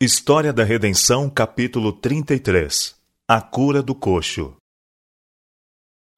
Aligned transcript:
História 0.00 0.52
da 0.52 0.62
Redenção, 0.62 1.28
capítulo 1.28 1.92
33 1.92 2.94
A 3.26 3.40
cura 3.40 3.82
do 3.82 3.96
coxo. 3.96 4.54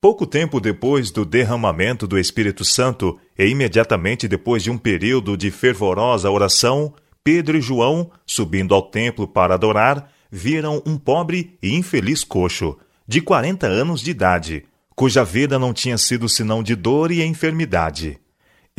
Pouco 0.03 0.27
tempo 0.27 0.61
depois 0.61 1.11
do 1.11 1.25
derramamento 1.25 2.07
do 2.07 2.19
Espírito 2.19 2.63
Santo 2.63 3.19
e 3.39 3.47
imediatamente 3.47 4.29
depois 4.29 4.63
de 4.63 4.71
um 4.71 4.77
período 4.77 5.35
de 5.35 5.51
fervorosa 5.51 6.31
oração, 6.31 6.93
Pedro 7.25 7.57
e 7.57 7.63
João, 7.63 8.11
subindo 8.27 8.75
ao 8.75 8.83
templo 8.83 9.27
para 9.27 9.55
adorar, 9.55 10.13
viram 10.31 10.83
um 10.85 10.99
pobre 10.99 11.57
e 11.63 11.75
infeliz 11.75 12.23
coxo, 12.23 12.77
de 13.09 13.23
quarenta 13.23 13.67
anos 13.67 14.03
de 14.03 14.11
idade, 14.11 14.67
cuja 14.95 15.25
vida 15.25 15.59
não 15.59 15.73
tinha 15.73 15.97
sido 15.97 16.29
senão 16.29 16.63
de 16.63 16.77
dor 16.77 17.11
e 17.11 17.23
enfermidade. 17.23 18.21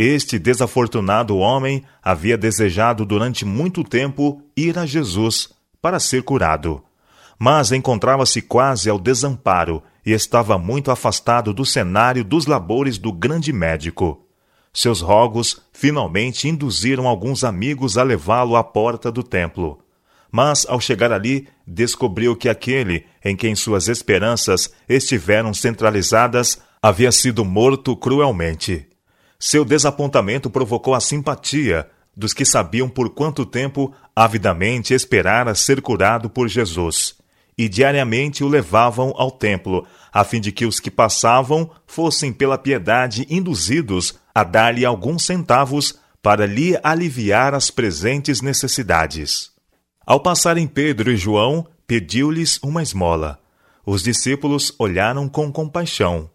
Este 0.03 0.39
desafortunado 0.39 1.37
homem 1.37 1.83
havia 2.01 2.35
desejado 2.35 3.05
durante 3.05 3.45
muito 3.45 3.83
tempo 3.83 4.41
ir 4.57 4.79
a 4.79 4.83
Jesus 4.83 5.49
para 5.79 5.99
ser 5.99 6.23
curado, 6.23 6.83
mas 7.37 7.71
encontrava-se 7.71 8.41
quase 8.41 8.89
ao 8.89 8.97
desamparo 8.97 9.83
e 10.03 10.11
estava 10.11 10.57
muito 10.57 10.89
afastado 10.89 11.53
do 11.53 11.63
cenário 11.63 12.23
dos 12.23 12.47
labores 12.47 12.97
do 12.97 13.11
grande 13.13 13.53
médico. 13.53 14.25
Seus 14.73 15.01
rogos 15.01 15.61
finalmente 15.71 16.47
induziram 16.47 17.07
alguns 17.07 17.43
amigos 17.43 17.95
a 17.95 18.01
levá-lo 18.01 18.55
à 18.55 18.63
porta 18.63 19.11
do 19.11 19.21
templo. 19.21 19.83
Mas, 20.31 20.65
ao 20.67 20.81
chegar 20.81 21.11
ali, 21.11 21.47
descobriu 21.67 22.35
que 22.35 22.49
aquele 22.49 23.05
em 23.23 23.35
quem 23.35 23.53
suas 23.53 23.87
esperanças 23.87 24.73
estiveram 24.89 25.53
centralizadas 25.53 26.59
havia 26.81 27.11
sido 27.11 27.45
morto 27.45 27.95
cruelmente. 27.95 28.87
Seu 29.43 29.65
desapontamento 29.65 30.51
provocou 30.51 30.93
a 30.93 30.99
simpatia 30.99 31.89
dos 32.15 32.31
que 32.31 32.45
sabiam 32.45 32.87
por 32.87 33.09
quanto 33.09 33.43
tempo 33.43 33.91
avidamente 34.15 34.93
esperara 34.93 35.55
ser 35.55 35.81
curado 35.81 36.29
por 36.29 36.47
Jesus, 36.47 37.15
e 37.57 37.67
diariamente 37.67 38.43
o 38.43 38.47
levavam 38.47 39.11
ao 39.17 39.31
templo, 39.31 39.87
a 40.13 40.23
fim 40.23 40.39
de 40.39 40.51
que 40.51 40.63
os 40.63 40.79
que 40.79 40.91
passavam 40.91 41.71
fossem 41.87 42.31
pela 42.31 42.55
piedade 42.55 43.25
induzidos 43.31 44.13
a 44.33 44.43
dar-lhe 44.43 44.85
alguns 44.85 45.25
centavos 45.25 45.97
para 46.21 46.45
lhe 46.45 46.77
aliviar 46.83 47.55
as 47.55 47.71
presentes 47.71 48.41
necessidades. 48.41 49.49
Ao 50.05 50.19
passarem 50.19 50.67
Pedro 50.67 51.11
e 51.11 51.17
João, 51.17 51.65
pediu-lhes 51.87 52.59
uma 52.61 52.83
esmola. 52.83 53.39
Os 53.83 54.03
discípulos 54.03 54.71
olharam 54.77 55.27
com 55.27 55.51
compaixão. 55.51 56.29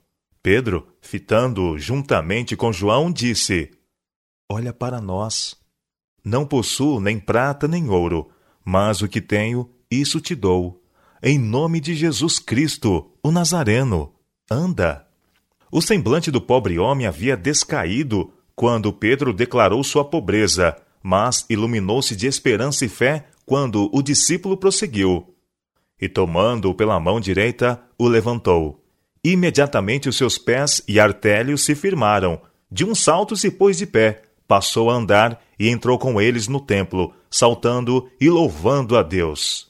Pedro, 0.47 0.87
fitando 1.01 1.77
juntamente 1.77 2.55
com 2.55 2.73
João, 2.73 3.11
disse: 3.11 3.69
Olha 4.49 4.73
para 4.73 5.01
nós. 5.01 5.57
Não 6.25 6.47
possuo 6.47 7.01
nem 7.01 7.19
prata 7.19 7.67
nem 7.67 7.89
ouro, 7.89 8.31
mas 8.65 9.03
o 9.03 9.09
que 9.09 9.21
tenho, 9.21 9.69
isso 9.91 10.21
te 10.21 10.37
dou. 10.37 10.81
Em 11.21 11.37
nome 11.37 11.81
de 11.81 11.97
Jesus 11.97 12.39
Cristo, 12.39 13.11
o 13.25 13.33
Nazareno, 13.33 14.15
anda. 14.49 15.09
O 15.69 15.83
semblante 15.83 16.31
do 16.31 16.41
pobre 16.41 16.79
homem 16.79 17.09
havia 17.09 17.37
descaído 17.37 18.33
quando 18.55 18.93
Pedro 18.93 19.33
declarou 19.33 19.83
sua 19.83 20.05
pobreza, 20.05 20.77
mas 21.03 21.45
iluminou-se 21.51 22.15
de 22.15 22.29
esperança 22.29 22.85
e 22.85 22.89
fé 22.89 23.27
quando 23.45 23.91
o 23.93 24.01
discípulo 24.01 24.57
prosseguiu. 24.57 25.35
E 26.01 26.09
tomando-o 26.09 26.73
pela 26.73 27.01
mão 27.01 27.19
direita, 27.19 27.83
o 27.99 28.07
levantou. 28.07 28.86
Imediatamente 29.29 30.09
os 30.09 30.17
seus 30.17 30.39
pés 30.39 30.81
e 30.87 31.01
artélios 31.01 31.65
se 31.65 31.75
firmaram. 31.75 32.41
De 32.71 32.85
um 32.85 32.95
salto 32.95 33.37
se 33.37 33.51
pôs 33.51 33.77
de 33.77 33.85
pé, 33.85 34.23
passou 34.47 34.89
a 34.89 34.95
andar 34.95 35.43
e 35.59 35.69
entrou 35.69 35.99
com 35.99 36.21
eles 36.21 36.47
no 36.47 36.61
templo, 36.61 37.13
saltando 37.29 38.09
e 38.21 38.31
louvando 38.31 38.97
a 38.97 39.03
Deus. 39.03 39.67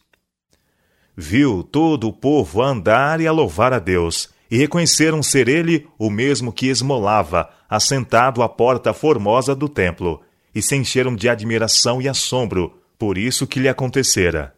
Viu 1.16 1.62
todo 1.62 2.06
o 2.06 2.12
povo 2.12 2.60
a 2.60 2.68
andar 2.68 3.18
e 3.22 3.26
a 3.26 3.32
louvar 3.32 3.72
a 3.72 3.78
Deus, 3.78 4.28
e 4.50 4.58
reconheceram 4.58 5.22
ser 5.22 5.48
ele 5.48 5.88
o 5.98 6.10
mesmo 6.10 6.52
que 6.52 6.66
esmolava, 6.66 7.48
assentado 7.66 8.42
à 8.42 8.50
porta 8.50 8.92
formosa 8.92 9.54
do 9.54 9.70
templo, 9.70 10.20
e 10.54 10.60
se 10.60 10.76
encheram 10.76 11.16
de 11.16 11.30
admiração 11.30 12.02
e 12.02 12.06
assombro 12.10 12.78
por 12.98 13.16
isso 13.16 13.46
que 13.46 13.58
lhe 13.58 13.70
acontecera. 13.70 14.54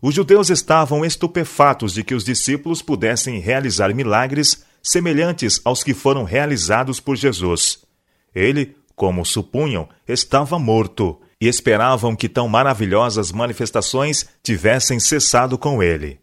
Os 0.00 0.14
judeus 0.14 0.48
estavam 0.48 1.04
estupefatos 1.04 1.92
de 1.92 2.04
que 2.04 2.14
os 2.14 2.24
discípulos 2.24 2.80
pudessem 2.80 3.40
realizar 3.40 3.94
milagres 3.94 4.64
semelhantes 4.82 5.60
aos 5.64 5.82
que 5.82 5.92
foram 5.92 6.24
realizados 6.24 7.00
por 7.00 7.16
Jesus. 7.16 7.84
Ele, 8.34 8.76
como 8.94 9.24
supunham, 9.24 9.88
estava 10.06 10.58
morto 10.58 11.20
e 11.40 11.48
esperavam 11.48 12.14
que 12.14 12.28
tão 12.28 12.48
maravilhosas 12.48 13.32
manifestações 13.32 14.26
tivessem 14.42 15.00
cessado 15.00 15.58
com 15.58 15.82
ele. 15.82 16.20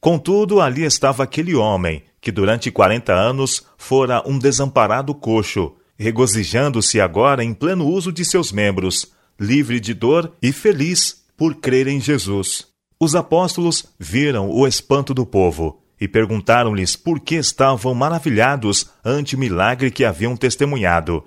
Contudo, 0.00 0.60
ali 0.60 0.84
estava 0.84 1.22
aquele 1.22 1.54
homem 1.54 2.02
que 2.20 2.32
durante 2.32 2.70
quarenta 2.70 3.12
anos 3.12 3.64
fora 3.76 4.22
um 4.26 4.38
desamparado 4.38 5.14
coxo, 5.14 5.74
regozijando-se 5.96 7.00
agora 7.00 7.42
em 7.42 7.52
pleno 7.52 7.86
uso 7.86 8.12
de 8.12 8.24
seus 8.24 8.52
membros, 8.52 9.12
livre 9.38 9.80
de 9.80 9.94
dor 9.94 10.32
e 10.40 10.52
feliz 10.52 11.24
por 11.36 11.56
crer 11.56 11.88
em 11.88 12.00
Jesus. 12.00 12.66
Os 13.00 13.14
apóstolos 13.14 13.86
viram 13.98 14.50
o 14.50 14.66
espanto 14.66 15.14
do 15.14 15.24
povo 15.24 15.80
e 16.00 16.08
perguntaram-lhes 16.08 16.96
por 16.96 17.20
que 17.20 17.36
estavam 17.36 17.94
maravilhados 17.94 18.90
ante 19.04 19.36
o 19.36 19.38
milagre 19.38 19.90
que 19.90 20.04
haviam 20.04 20.36
testemunhado, 20.36 21.24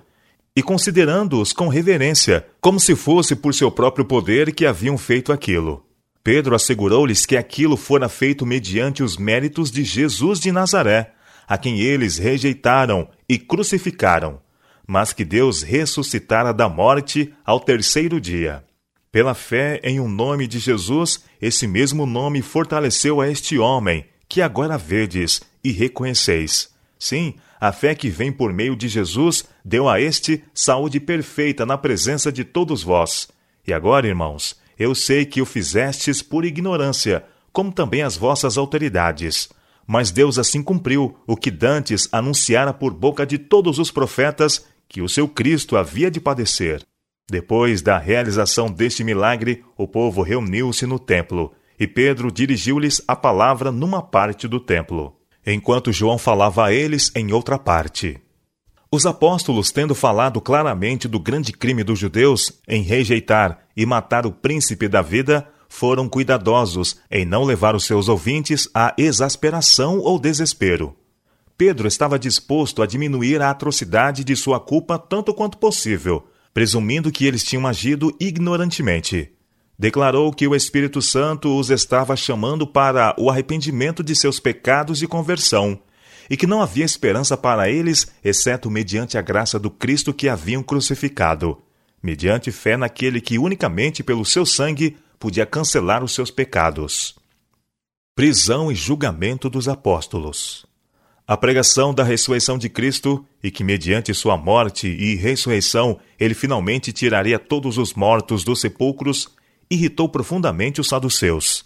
e 0.54 0.62
considerando-os 0.62 1.52
com 1.52 1.68
reverência, 1.68 2.46
como 2.60 2.78
se 2.78 2.94
fosse 2.94 3.34
por 3.34 3.54
seu 3.54 3.70
próprio 3.70 4.04
poder 4.04 4.54
que 4.54 4.66
haviam 4.66 4.98
feito 4.98 5.32
aquilo. 5.32 5.84
Pedro 6.22 6.54
assegurou-lhes 6.54 7.24
que 7.24 7.36
aquilo 7.36 7.76
fora 7.76 8.08
feito 8.08 8.46
mediante 8.46 9.02
os 9.02 9.16
méritos 9.16 9.70
de 9.70 9.82
Jesus 9.82 10.38
de 10.38 10.52
Nazaré, 10.52 11.12
a 11.48 11.56
quem 11.56 11.80
eles 11.80 12.18
rejeitaram 12.18 13.08
e 13.28 13.38
crucificaram, 13.38 14.40
mas 14.86 15.12
que 15.12 15.24
Deus 15.24 15.62
ressuscitara 15.62 16.52
da 16.52 16.68
morte 16.68 17.34
ao 17.44 17.58
terceiro 17.58 18.20
dia. 18.20 18.62
Pela 19.12 19.34
fé 19.34 19.78
em 19.84 20.00
o 20.00 20.04
um 20.04 20.08
nome 20.08 20.46
de 20.46 20.58
Jesus, 20.58 21.22
esse 21.38 21.66
mesmo 21.66 22.06
nome 22.06 22.40
fortaleceu 22.40 23.20
a 23.20 23.28
este 23.28 23.58
homem, 23.58 24.06
que 24.26 24.40
agora 24.40 24.78
vedes 24.78 25.42
e 25.62 25.70
reconheceis. 25.70 26.70
Sim, 26.98 27.34
a 27.60 27.72
fé 27.72 27.94
que 27.94 28.08
vem 28.08 28.32
por 28.32 28.54
meio 28.54 28.74
de 28.74 28.88
Jesus 28.88 29.44
deu 29.62 29.86
a 29.86 30.00
este 30.00 30.42
saúde 30.54 30.98
perfeita 30.98 31.66
na 31.66 31.76
presença 31.76 32.32
de 32.32 32.42
todos 32.42 32.82
vós. 32.82 33.28
E 33.66 33.72
agora, 33.74 34.08
irmãos, 34.08 34.58
eu 34.78 34.94
sei 34.94 35.26
que 35.26 35.42
o 35.42 35.46
fizestes 35.46 36.22
por 36.22 36.42
ignorância, 36.46 37.22
como 37.52 37.70
também 37.70 38.00
as 38.00 38.16
vossas 38.16 38.56
autoridades. 38.56 39.50
Mas 39.86 40.10
Deus 40.10 40.38
assim 40.38 40.62
cumpriu 40.62 41.18
o 41.26 41.36
que 41.36 41.50
dantes 41.50 42.08
anunciara 42.10 42.72
por 42.72 42.94
boca 42.94 43.26
de 43.26 43.36
todos 43.36 43.78
os 43.78 43.90
profetas 43.90 44.64
que 44.88 45.02
o 45.02 45.08
seu 45.08 45.28
Cristo 45.28 45.76
havia 45.76 46.10
de 46.10 46.18
padecer. 46.18 46.82
Depois 47.30 47.80
da 47.82 47.98
realização 47.98 48.70
deste 48.70 49.02
milagre, 49.04 49.64
o 49.76 49.86
povo 49.86 50.22
reuniu-se 50.22 50.86
no 50.86 50.98
templo, 50.98 51.52
e 51.78 51.86
Pedro 51.86 52.30
dirigiu-lhes 52.30 53.02
a 53.08 53.16
palavra 53.16 53.72
numa 53.72 54.02
parte 54.02 54.46
do 54.46 54.60
templo, 54.60 55.16
enquanto 55.46 55.92
João 55.92 56.18
falava 56.18 56.66
a 56.66 56.72
eles 56.72 57.10
em 57.14 57.32
outra 57.32 57.58
parte. 57.58 58.20
Os 58.90 59.06
apóstolos, 59.06 59.70
tendo 59.70 59.94
falado 59.94 60.40
claramente 60.40 61.08
do 61.08 61.18
grande 61.18 61.52
crime 61.52 61.82
dos 61.82 61.98
judeus 61.98 62.60
em 62.68 62.82
rejeitar 62.82 63.60
e 63.74 63.86
matar 63.86 64.26
o 64.26 64.32
príncipe 64.32 64.86
da 64.86 65.00
vida, 65.00 65.48
foram 65.66 66.06
cuidadosos 66.06 67.00
em 67.10 67.24
não 67.24 67.44
levar 67.44 67.74
os 67.74 67.84
seus 67.84 68.06
ouvintes 68.06 68.68
à 68.74 68.94
exasperação 68.98 69.98
ou 69.98 70.18
desespero. 70.18 70.94
Pedro 71.56 71.88
estava 71.88 72.18
disposto 72.18 72.82
a 72.82 72.86
diminuir 72.86 73.40
a 73.40 73.48
atrocidade 73.48 74.22
de 74.22 74.36
sua 74.36 74.60
culpa 74.60 74.98
tanto 74.98 75.32
quanto 75.32 75.56
possível, 75.56 76.26
presumindo 76.54 77.10
que 77.10 77.26
eles 77.26 77.42
tinham 77.44 77.66
agido 77.66 78.14
ignorantemente. 78.20 79.32
Declarou 79.78 80.32
que 80.32 80.46
o 80.46 80.54
Espírito 80.54 81.00
Santo 81.00 81.56
os 81.58 81.70
estava 81.70 82.14
chamando 82.14 82.66
para 82.66 83.14
o 83.18 83.30
arrependimento 83.30 84.02
de 84.02 84.14
seus 84.14 84.38
pecados 84.38 85.02
e 85.02 85.06
conversão, 85.06 85.80
e 86.28 86.36
que 86.36 86.46
não 86.46 86.62
havia 86.62 86.84
esperança 86.84 87.36
para 87.36 87.68
eles, 87.70 88.06
exceto 88.22 88.70
mediante 88.70 89.18
a 89.18 89.22
graça 89.22 89.58
do 89.58 89.70
Cristo 89.70 90.12
que 90.12 90.28
haviam 90.28 90.62
crucificado, 90.62 91.58
mediante 92.02 92.52
fé 92.52 92.76
naquele 92.76 93.20
que 93.20 93.38
unicamente 93.38 94.02
pelo 94.02 94.24
seu 94.24 94.46
sangue 94.46 94.96
podia 95.18 95.46
cancelar 95.46 96.04
os 96.04 96.14
seus 96.14 96.30
pecados. 96.30 97.16
Prisão 98.14 98.70
e 98.70 98.74
julgamento 98.74 99.48
dos 99.48 99.68
apóstolos. 99.68 100.66
A 101.26 101.36
pregação 101.36 101.94
da 101.94 102.04
ressurreição 102.04 102.58
de 102.58 102.68
Cristo 102.68 103.24
e 103.42 103.50
que, 103.50 103.64
mediante 103.64 104.14
sua 104.14 104.36
morte 104.36 104.86
e 104.86 105.16
ressurreição, 105.16 105.98
ele 106.18 106.34
finalmente 106.34 106.92
tiraria 106.92 107.38
todos 107.38 107.76
os 107.76 107.94
mortos 107.94 108.44
dos 108.44 108.60
sepulcros, 108.60 109.28
irritou 109.70 110.08
profundamente 110.08 110.80
os 110.80 110.88
saduceus. 110.88 111.64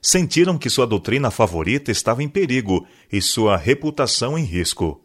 Sentiram 0.00 0.56
que 0.56 0.70
sua 0.70 0.86
doutrina 0.86 1.30
favorita 1.30 1.90
estava 1.90 2.22
em 2.22 2.28
perigo 2.28 2.86
e 3.10 3.20
sua 3.20 3.56
reputação 3.56 4.38
em 4.38 4.44
risco. 4.44 5.00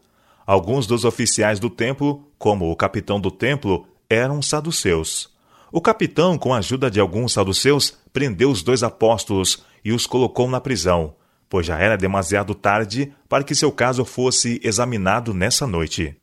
Alguns 0.46 0.86
dos 0.86 1.06
oficiais 1.06 1.60
do 1.60 1.70
templo, 1.70 2.28
como 2.38 2.70
o 2.70 2.76
capitão 2.76 3.20
do 3.20 3.32
templo, 3.32 3.88
eram 4.10 4.42
saduceus. 4.42 5.32
O 5.72 5.80
capitão, 5.80 6.38
com 6.38 6.54
a 6.54 6.58
ajuda 6.58 6.92
de 6.92 7.00
alguns 7.00 7.34
saduceus, 7.34 7.98
prendeu 8.12 8.52
os 8.52 8.62
dois 8.62 8.84
apóstolos 8.84 9.64
e 9.84 9.94
os 9.94 10.06
colocou 10.06 10.50
na 10.50 10.60
prisão, 10.60 11.16
pois 11.52 11.66
já 11.66 11.78
era 11.78 11.98
demasiado 11.98 12.56
tarde 12.56 13.12
para 13.28 13.44
que 13.44 13.54
seu 13.54 13.74
caso 13.74 14.06
fosse 14.06 14.62
examinado 14.64 15.34
nessa 15.34 15.68
noite. 15.68 16.16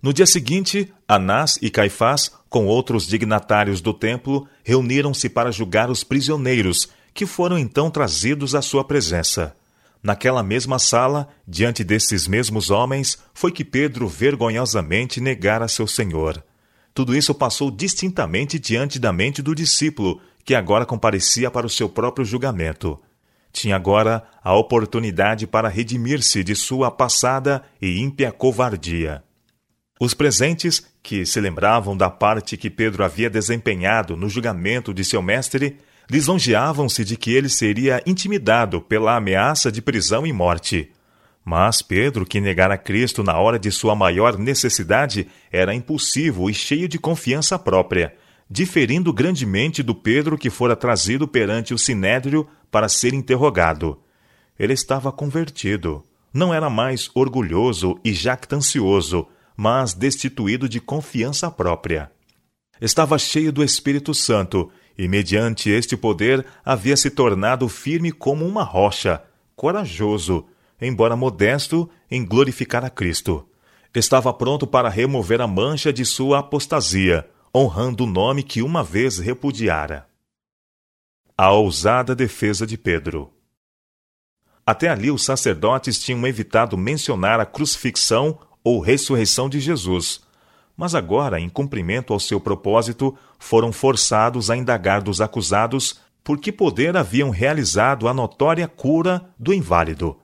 No 0.00 0.12
dia 0.12 0.24
seguinte, 0.24 0.94
Anás 1.06 1.58
e 1.60 1.68
Caifás, 1.68 2.30
com 2.48 2.64
outros 2.66 3.04
dignatários 3.04 3.80
do 3.80 3.92
templo, 3.92 4.46
reuniram-se 4.62 5.28
para 5.28 5.50
julgar 5.50 5.90
os 5.90 6.04
prisioneiros, 6.04 6.88
que 7.12 7.26
foram 7.26 7.58
então 7.58 7.90
trazidos 7.90 8.54
à 8.54 8.62
sua 8.62 8.84
presença. 8.84 9.52
Naquela 10.00 10.44
mesma 10.44 10.78
sala, 10.78 11.28
diante 11.46 11.82
desses 11.82 12.28
mesmos 12.28 12.70
homens, 12.70 13.18
foi 13.34 13.50
que 13.50 13.64
Pedro 13.64 14.06
vergonhosamente 14.06 15.20
negara 15.20 15.66
seu 15.66 15.88
Senhor. 15.88 16.40
Tudo 16.94 17.16
isso 17.16 17.34
passou 17.34 17.68
distintamente 17.68 18.60
diante 18.60 19.00
da 19.00 19.12
mente 19.12 19.42
do 19.42 19.56
discípulo, 19.56 20.20
que 20.44 20.54
agora 20.54 20.86
comparecia 20.86 21.50
para 21.50 21.66
o 21.66 21.70
seu 21.70 21.88
próprio 21.88 22.24
julgamento. 22.24 22.96
Tinha 23.52 23.76
agora 23.76 24.22
a 24.42 24.54
oportunidade 24.54 25.46
para 25.46 25.68
redimir-se 25.68 26.42
de 26.42 26.54
sua 26.54 26.90
passada 26.90 27.62
e 27.80 28.00
ímpia 28.00 28.32
covardia. 28.32 29.22
Os 30.00 30.14
presentes, 30.14 30.84
que 31.02 31.24
se 31.26 31.40
lembravam 31.40 31.96
da 31.96 32.10
parte 32.10 32.56
que 32.56 32.70
Pedro 32.70 33.04
havia 33.04 33.30
desempenhado 33.30 34.16
no 34.16 34.28
julgamento 34.28 34.92
de 34.92 35.04
seu 35.04 35.22
mestre, 35.22 35.78
lisonjeavam-se 36.10 37.04
de 37.04 37.16
que 37.16 37.32
ele 37.32 37.48
seria 37.48 38.02
intimidado 38.04 38.80
pela 38.80 39.16
ameaça 39.16 39.70
de 39.70 39.80
prisão 39.80 40.26
e 40.26 40.32
morte. 40.32 40.90
Mas 41.44 41.82
Pedro, 41.82 42.24
que 42.24 42.40
negara 42.40 42.78
Cristo 42.78 43.22
na 43.22 43.38
hora 43.38 43.58
de 43.58 43.70
sua 43.70 43.94
maior 43.94 44.38
necessidade, 44.38 45.28
era 45.50 45.74
impulsivo 45.74 46.48
e 46.48 46.54
cheio 46.54 46.88
de 46.88 46.98
confiança 46.98 47.58
própria, 47.58 48.14
diferindo 48.48 49.12
grandemente 49.12 49.82
do 49.82 49.94
Pedro 49.94 50.38
que 50.38 50.50
fora 50.50 50.76
trazido 50.76 51.26
perante 51.26 51.72
o 51.74 51.78
sinédrio 51.78 52.48
para 52.72 52.88
ser 52.88 53.12
interrogado. 53.12 54.00
Ele 54.58 54.72
estava 54.72 55.12
convertido. 55.12 56.04
Não 56.32 56.52
era 56.52 56.70
mais 56.70 57.10
orgulhoso 57.14 58.00
e 58.02 58.14
jactancioso, 58.14 59.28
mas 59.54 59.92
destituído 59.92 60.66
de 60.66 60.80
confiança 60.80 61.50
própria. 61.50 62.10
Estava 62.80 63.18
cheio 63.18 63.52
do 63.52 63.62
Espírito 63.62 64.14
Santo 64.14 64.70
e, 64.96 65.06
mediante 65.06 65.68
este 65.68 65.96
poder, 65.96 66.44
havia 66.64 66.96
se 66.96 67.10
tornado 67.10 67.68
firme 67.68 68.10
como 68.10 68.46
uma 68.46 68.62
rocha, 68.62 69.22
corajoso, 69.54 70.46
embora 70.80 71.14
modesto, 71.14 71.88
em 72.10 72.24
glorificar 72.24 72.84
a 72.84 72.90
Cristo. 72.90 73.46
Estava 73.94 74.32
pronto 74.32 74.66
para 74.66 74.88
remover 74.88 75.42
a 75.42 75.46
mancha 75.46 75.92
de 75.92 76.04
sua 76.06 76.38
apostasia, 76.38 77.28
honrando 77.54 78.04
o 78.04 78.06
nome 78.06 78.42
que 78.42 78.62
uma 78.62 78.82
vez 78.82 79.18
repudiara. 79.18 80.06
A 81.44 81.50
ousada 81.50 82.14
defesa 82.14 82.64
de 82.64 82.78
Pedro. 82.78 83.32
Até 84.64 84.88
ali, 84.88 85.10
os 85.10 85.24
sacerdotes 85.24 85.98
tinham 85.98 86.24
evitado 86.24 86.78
mencionar 86.78 87.40
a 87.40 87.44
crucifixão 87.44 88.38
ou 88.62 88.78
ressurreição 88.78 89.48
de 89.48 89.58
Jesus, 89.58 90.20
mas 90.76 90.94
agora, 90.94 91.40
em 91.40 91.48
cumprimento 91.48 92.12
ao 92.12 92.20
seu 92.20 92.40
propósito, 92.40 93.18
foram 93.40 93.72
forçados 93.72 94.50
a 94.50 94.56
indagar 94.56 95.02
dos 95.02 95.20
acusados 95.20 95.98
por 96.22 96.38
que 96.38 96.52
poder 96.52 96.96
haviam 96.96 97.30
realizado 97.30 98.06
a 98.06 98.14
notória 98.14 98.68
cura 98.68 99.28
do 99.36 99.52
inválido. 99.52 100.16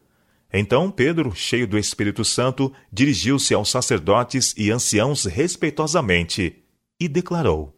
Então 0.53 0.89
Pedro, 0.89 1.35
cheio 1.35 1.67
do 1.67 1.77
Espírito 1.77 2.25
Santo, 2.25 2.73
dirigiu-se 2.93 3.53
aos 3.53 3.69
sacerdotes 3.73 4.55
e 4.57 4.71
anciãos 4.71 5.25
respeitosamente 5.25 6.63
e 7.01 7.09
declarou: 7.09 7.77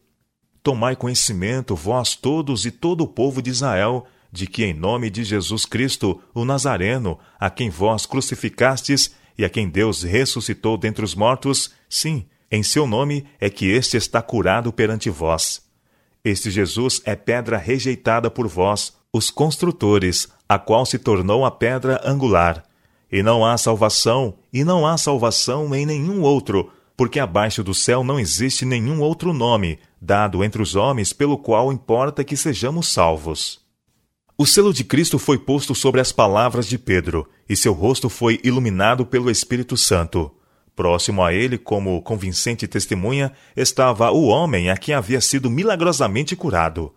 Tomai 0.62 0.94
conhecimento, 0.94 1.74
vós 1.74 2.14
todos 2.14 2.66
e 2.66 2.70
todo 2.70 3.02
o 3.02 3.08
povo 3.08 3.40
de 3.40 3.50
Israel, 3.50 4.06
de 4.30 4.46
que 4.46 4.64
em 4.64 4.74
nome 4.74 5.10
de 5.10 5.24
Jesus 5.24 5.64
Cristo, 5.64 6.20
o 6.34 6.44
Nazareno, 6.44 7.18
a 7.38 7.48
quem 7.48 7.70
vós 7.70 8.06
crucificastes 8.06 9.14
e 9.38 9.44
a 9.44 9.48
quem 9.48 9.68
Deus 9.68 10.02
ressuscitou 10.02 10.76
dentre 10.76 11.04
os 11.04 11.14
mortos, 11.14 11.70
sim, 11.88 12.26
em 12.50 12.62
seu 12.62 12.86
nome 12.86 13.26
é 13.40 13.48
que 13.48 13.66
este 13.70 13.96
está 13.96 14.20
curado 14.20 14.72
perante 14.72 15.08
vós. 15.08 15.62
Este 16.22 16.50
Jesus 16.50 17.00
é 17.04 17.16
pedra 17.16 17.56
rejeitada 17.56 18.30
por 18.30 18.46
vós, 18.46 18.92
os 19.12 19.30
construtores, 19.30 20.28
a 20.48 20.58
qual 20.58 20.84
se 20.84 20.98
tornou 20.98 21.44
a 21.44 21.50
pedra 21.50 22.00
angular. 22.04 22.62
E 23.10 23.22
não 23.22 23.44
há 23.44 23.56
salvação, 23.56 24.34
e 24.52 24.62
não 24.62 24.86
há 24.86 24.98
salvação 24.98 25.74
em 25.74 25.86
nenhum 25.86 26.22
outro, 26.22 26.70
porque 27.00 27.18
abaixo 27.18 27.64
do 27.64 27.72
céu 27.72 28.04
não 28.04 28.20
existe 28.20 28.66
nenhum 28.66 29.00
outro 29.00 29.32
nome, 29.32 29.78
dado 29.98 30.44
entre 30.44 30.60
os 30.60 30.76
homens, 30.76 31.14
pelo 31.14 31.38
qual 31.38 31.72
importa 31.72 32.22
que 32.22 32.36
sejamos 32.36 32.88
salvos. 32.88 33.58
O 34.36 34.44
selo 34.44 34.70
de 34.70 34.84
Cristo 34.84 35.18
foi 35.18 35.38
posto 35.38 35.74
sobre 35.74 36.02
as 36.02 36.12
palavras 36.12 36.66
de 36.66 36.76
Pedro, 36.76 37.26
e 37.48 37.56
seu 37.56 37.72
rosto 37.72 38.10
foi 38.10 38.38
iluminado 38.44 39.06
pelo 39.06 39.30
Espírito 39.30 39.78
Santo. 39.78 40.30
Próximo 40.76 41.24
a 41.24 41.32
ele, 41.32 41.56
como 41.56 42.02
convincente 42.02 42.68
testemunha, 42.68 43.32
estava 43.56 44.10
o 44.10 44.26
homem 44.26 44.68
a 44.68 44.76
quem 44.76 44.94
havia 44.94 45.22
sido 45.22 45.48
milagrosamente 45.48 46.36
curado. 46.36 46.92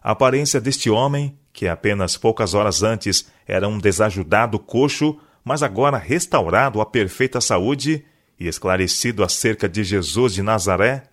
A 0.00 0.12
aparência 0.12 0.60
deste 0.60 0.88
homem, 0.88 1.36
que 1.52 1.66
apenas 1.66 2.16
poucas 2.16 2.54
horas 2.54 2.84
antes 2.84 3.26
era 3.44 3.66
um 3.66 3.80
desajudado 3.80 4.56
coxo, 4.56 5.18
mas 5.44 5.64
agora 5.64 5.98
restaurado 5.98 6.80
à 6.80 6.86
perfeita 6.86 7.40
saúde 7.40 8.04
e 8.38 8.46
esclarecido 8.46 9.24
acerca 9.24 9.68
de 9.68 9.82
Jesus 9.82 10.34
de 10.34 10.42
Nazaré, 10.42 11.04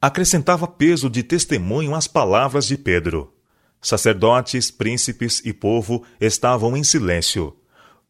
acrescentava 0.00 0.66
peso 0.66 1.08
de 1.08 1.22
testemunho 1.22 1.94
às 1.94 2.06
palavras 2.06 2.66
de 2.66 2.76
Pedro. 2.76 3.32
Sacerdotes, 3.80 4.70
príncipes 4.70 5.42
e 5.44 5.52
povo 5.52 6.04
estavam 6.20 6.76
em 6.76 6.84
silêncio. 6.84 7.56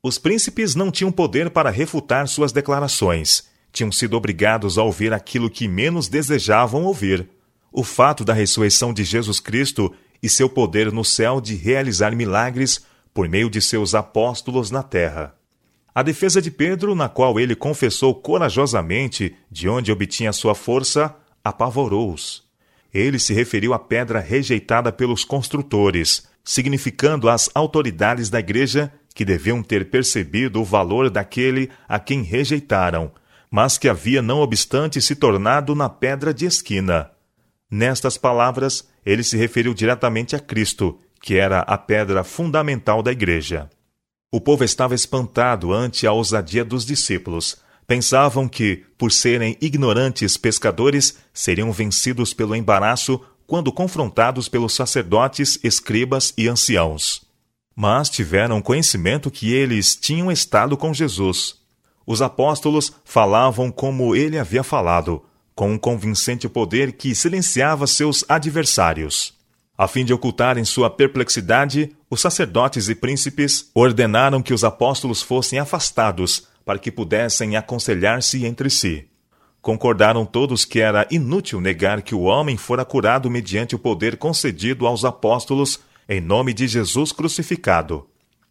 Os 0.02 0.18
príncipes 0.18 0.74
não 0.74 0.90
tinham 0.90 1.10
poder 1.10 1.50
para 1.50 1.70
refutar 1.70 2.26
suas 2.28 2.52
declarações 2.52 3.52
tinham 3.74 3.90
sido 3.90 4.16
obrigados 4.16 4.78
a 4.78 4.84
ouvir 4.84 5.12
aquilo 5.12 5.50
que 5.50 5.66
menos 5.66 6.08
desejavam 6.08 6.84
ouvir: 6.84 7.28
o 7.72 7.82
fato 7.82 8.24
da 8.24 8.32
ressurreição 8.32 8.94
de 8.94 9.02
Jesus 9.04 9.40
Cristo 9.40 9.92
e 10.22 10.28
seu 10.28 10.48
poder 10.48 10.90
no 10.92 11.04
céu 11.04 11.40
de 11.40 11.56
realizar 11.56 12.14
milagres 12.14 12.86
por 13.12 13.28
meio 13.28 13.50
de 13.50 13.60
seus 13.60 13.94
apóstolos 13.94 14.70
na 14.70 14.82
terra. 14.82 15.34
A 15.94 16.02
defesa 16.02 16.42
de 16.42 16.50
Pedro, 16.50 16.94
na 16.94 17.08
qual 17.08 17.38
ele 17.38 17.54
confessou 17.54 18.14
corajosamente 18.14 19.36
de 19.50 19.68
onde 19.68 19.92
obtinha 19.92 20.32
sua 20.32 20.54
força, 20.54 21.14
apavorou-os. 21.42 22.42
Ele 22.92 23.18
se 23.18 23.32
referiu 23.32 23.72
à 23.72 23.78
pedra 23.78 24.18
rejeitada 24.18 24.90
pelos 24.90 25.24
construtores, 25.24 26.26
significando 26.42 27.28
às 27.28 27.48
autoridades 27.54 28.28
da 28.28 28.40
igreja 28.40 28.92
que 29.14 29.24
deviam 29.24 29.62
ter 29.62 29.90
percebido 29.90 30.60
o 30.60 30.64
valor 30.64 31.08
daquele 31.08 31.70
a 31.88 31.98
quem 31.98 32.22
rejeitaram 32.22 33.12
mas 33.54 33.78
que 33.78 33.88
havia, 33.88 34.20
não 34.20 34.40
obstante, 34.40 35.00
se 35.00 35.14
tornado 35.14 35.76
na 35.76 35.88
pedra 35.88 36.34
de 36.34 36.44
esquina. 36.44 37.12
Nestas 37.70 38.18
palavras, 38.18 38.84
ele 39.06 39.22
se 39.22 39.36
referiu 39.36 39.72
diretamente 39.72 40.34
a 40.34 40.40
Cristo, 40.40 40.98
que 41.22 41.36
era 41.36 41.60
a 41.60 41.78
pedra 41.78 42.24
fundamental 42.24 43.00
da 43.00 43.12
igreja. 43.12 43.70
O 44.34 44.40
povo 44.40 44.64
estava 44.64 44.96
espantado 44.96 45.72
ante 45.72 46.08
a 46.08 46.12
ousadia 46.12 46.64
dos 46.64 46.84
discípulos. 46.84 47.56
Pensavam 47.86 48.48
que, 48.48 48.82
por 48.98 49.12
serem 49.12 49.56
ignorantes 49.60 50.36
pescadores, 50.36 51.18
seriam 51.32 51.70
vencidos 51.70 52.34
pelo 52.34 52.56
embaraço 52.56 53.20
quando 53.46 53.70
confrontados 53.70 54.48
pelos 54.48 54.74
sacerdotes, 54.74 55.60
escribas 55.62 56.34
e 56.36 56.48
anciãos. 56.48 57.22
Mas 57.76 58.10
tiveram 58.10 58.60
conhecimento 58.60 59.30
que 59.30 59.52
eles 59.52 59.94
tinham 59.94 60.32
estado 60.32 60.76
com 60.76 60.92
Jesus 60.92 61.62
os 62.06 62.20
apóstolos 62.20 62.92
falavam 63.04 63.70
como 63.70 64.14
ele 64.14 64.38
havia 64.38 64.62
falado, 64.62 65.22
com 65.54 65.72
um 65.72 65.78
convincente 65.78 66.48
poder 66.48 66.92
que 66.92 67.14
silenciava 67.14 67.86
seus 67.86 68.24
adversários. 68.28 69.32
A 69.76 69.88
fim 69.88 70.04
de 70.04 70.14
ocultarem 70.14 70.64
sua 70.64 70.88
perplexidade, 70.88 71.90
os 72.08 72.20
sacerdotes 72.20 72.88
e 72.88 72.94
príncipes 72.94 73.70
ordenaram 73.74 74.40
que 74.40 74.54
os 74.54 74.62
apóstolos 74.62 75.20
fossem 75.20 75.58
afastados 75.58 76.46
para 76.64 76.78
que 76.78 76.92
pudessem 76.92 77.56
aconselhar-se 77.56 78.46
entre 78.46 78.70
si. 78.70 79.08
Concordaram 79.60 80.24
todos 80.24 80.64
que 80.64 80.78
era 80.78 81.08
inútil 81.10 81.60
negar 81.60 82.02
que 82.02 82.14
o 82.14 82.22
homem 82.22 82.56
fora 82.56 82.84
curado 82.84 83.28
mediante 83.28 83.74
o 83.74 83.78
poder 83.78 84.16
concedido 84.16 84.86
aos 84.86 85.04
apóstolos 85.04 85.80
em 86.08 86.20
nome 86.20 86.52
de 86.52 86.68
Jesus 86.68 87.10
crucificado. 87.10 88.06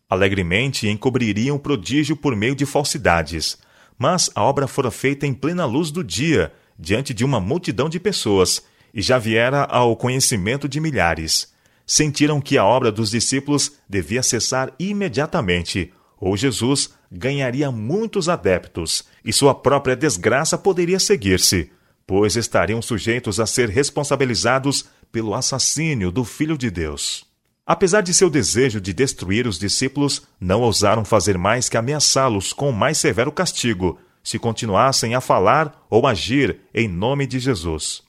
Alegremente 0.10 0.90
encobririam 0.90 1.56
o 1.56 1.60
prodígio 1.60 2.18
por 2.18 2.36
meio 2.36 2.56
de 2.56 2.66
falsidades. 2.66 3.58
Mas 3.98 4.30
a 4.36 4.44
obra 4.44 4.68
fora 4.68 4.92
feita 4.92 5.26
em 5.26 5.34
plena 5.34 5.66
luz 5.66 5.90
do 5.90 6.04
dia, 6.04 6.52
diante 6.78 7.14
de 7.14 7.24
uma 7.24 7.40
multidão 7.40 7.88
de 7.88 8.00
pessoas, 8.00 8.64
e 8.94 9.02
já 9.02 9.18
viera 9.18 9.64
ao 9.64 9.96
conhecimento 9.96 10.70
de 10.70 10.80
milhares. 10.80 11.52
Sentiram 11.86 12.40
que 12.40 12.58
a 12.58 12.64
obra 12.64 12.92
dos 12.92 13.10
discípulos 13.12 13.74
devia 13.90 14.24
cessar 14.24 14.72
imediatamente, 14.80 15.92
ou 16.20 16.38
Jesus 16.38 16.92
ganharia 17.12 17.72
muitos 17.72 18.30
adeptos, 18.30 19.06
e 19.24 19.34
sua 19.34 19.54
própria 19.54 19.96
desgraça 19.96 20.58
poderia 20.58 21.00
seguir-se, 21.00 21.72
pois 22.08 22.36
estariam 22.36 22.82
sujeitos 22.82 23.40
a 23.40 23.46
ser 23.46 23.70
responsabilizados 23.70 24.86
pelo 25.12 25.34
assassínio 25.34 26.12
do 26.12 26.24
Filho 26.24 26.58
de 26.58 26.72
Deus. 26.72 27.26
Apesar 27.66 28.02
de 28.02 28.14
seu 28.14 28.30
desejo 28.30 28.82
de 28.82 28.94
destruir 28.94 29.48
os 29.48 29.58
discípulos, 29.58 30.24
não 30.40 30.62
ousaram 30.62 31.06
fazer 31.06 31.38
mais 31.38 31.70
que 31.70 31.78
ameaçá-los 31.78 32.52
com 32.52 32.72
mais 32.72 32.98
severo 32.98 33.32
castigo, 33.32 33.98
se 34.22 34.38
continuassem 34.38 35.16
a 35.16 35.22
falar 35.22 35.86
ou 35.90 36.06
agir 36.06 36.60
em 36.74 36.88
nome 36.88 37.26
de 37.26 37.40
Jesus. 37.40 38.03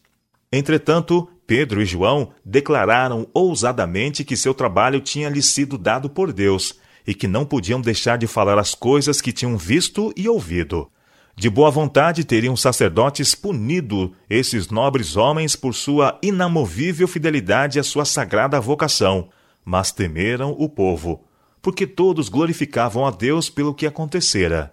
Entretanto, 0.57 1.29
Pedro 1.49 1.83
e 1.83 1.85
João 1.85 2.31
declararam 2.45 3.27
ousadamente 3.35 4.23
que 4.23 4.37
seu 4.37 4.55
trabalho 4.55 5.01
tinha 5.01 5.29
lhes 5.29 5.47
sido 5.47 5.77
dado 5.77 6.09
por 6.09 6.33
Deus 6.33 6.79
e 7.05 7.13
que 7.13 7.27
não 7.27 7.45
podiam 7.45 7.81
deixar 7.81 8.17
de 8.17 8.29
falar 8.29 8.57
as 8.57 8.73
coisas 8.73 9.21
que 9.21 9.33
tinham 9.33 9.59
visto 9.59 10.13
e 10.17 10.29
ouvido. 10.29 10.89
De 11.35 11.51
boa 11.51 11.73
vontade 11.73 12.23
teriam 12.23 12.57
sacerdotes 12.57 13.35
punido 13.35 14.13
esses 14.31 14.69
nobres 14.69 15.17
homens 15.17 15.57
por 15.57 15.75
sua 15.75 16.21
inamovível 16.23 17.09
fidelidade 17.09 17.81
à 17.81 17.83
sua 17.83 18.05
sagrada 18.05 18.61
vocação, 18.61 19.31
mas 19.65 19.91
temeram 19.91 20.55
o 20.57 20.69
povo, 20.69 21.25
porque 21.61 21.85
todos 21.85 22.29
glorificavam 22.29 23.05
a 23.05 23.11
Deus 23.11 23.51
pelo 23.51 23.75
que 23.75 23.89
acontecera. 23.89 24.73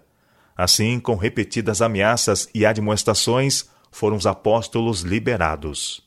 Assim, 0.56 1.00
com 1.00 1.16
repetidas 1.16 1.82
ameaças 1.82 2.48
e 2.54 2.64
admoestações, 2.64 3.71
foram 3.92 4.16
os 4.16 4.26
apóstolos 4.26 5.02
liberados. 5.02 6.02